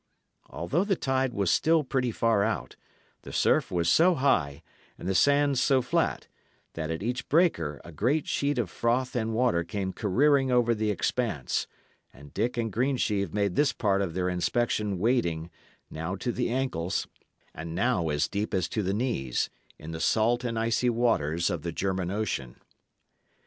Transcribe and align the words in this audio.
Although 0.49 0.83
the 0.83 0.95
tide 0.95 1.31
was 1.31 1.51
still 1.51 1.83
pretty 1.83 2.09
far 2.09 2.41
out, 2.43 2.75
the 3.21 3.31
surf 3.31 3.69
was 3.69 3.87
so 3.87 4.15
high, 4.15 4.63
and 4.97 5.07
the 5.07 5.13
sands 5.13 5.61
so 5.61 5.83
flat, 5.83 6.27
that 6.73 6.89
at 6.89 7.03
each 7.03 7.29
breaker 7.29 7.79
a 7.85 7.91
great 7.91 8.25
sheet 8.27 8.57
of 8.57 8.71
froth 8.71 9.15
and 9.15 9.31
water 9.35 9.63
came 9.63 9.93
careering 9.93 10.49
over 10.51 10.73
the 10.73 10.89
expanse, 10.89 11.67
and 12.11 12.33
Dick 12.33 12.57
and 12.57 12.73
Greensheve 12.73 13.31
made 13.31 13.55
this 13.55 13.73
part 13.73 14.01
of 14.01 14.15
their 14.15 14.27
inspection 14.27 14.97
wading, 14.97 15.51
now 15.91 16.15
to 16.15 16.31
the 16.31 16.49
ankles, 16.49 17.05
and 17.53 17.75
now 17.75 18.09
as 18.09 18.27
deep 18.27 18.55
as 18.55 18.67
to 18.69 18.81
the 18.81 18.95
knees, 18.95 19.51
in 19.77 19.91
the 19.91 20.01
salt 20.01 20.43
and 20.43 20.57
icy 20.57 20.89
waters 20.89 21.51
of 21.51 21.61
the 21.61 21.71
German 21.71 22.09
Ocean. 22.09 22.55